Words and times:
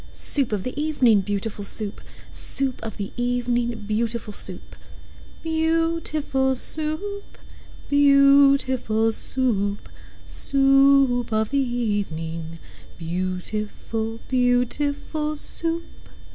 Soup 0.13 0.51
of 0.51 0.63
the 0.63 0.73
evening, 0.81 1.21
beautiful 1.21 1.63
Soup! 1.63 2.01
Soup 2.31 2.79
of 2.81 2.97
the 2.97 3.11
evening, 3.17 3.83
beautiful 3.85 4.33
Soup! 4.33 4.75
Beau 5.43 5.99
ootiful 6.01 6.55
Soo 6.55 6.93
oop! 6.99 7.37
Beau 7.87 8.57
ootiful 8.57 9.13
Soo 9.13 9.41
oop! 9.73 9.89
Soo 10.25 10.57
oop 11.07 11.31
of 11.31 11.51
the 11.51 11.59
e 11.59 11.61
e 11.71 11.99
evening, 11.99 12.57
Beautiful, 12.97 14.19
beautiful 14.27 15.35
Soup! 15.35 15.85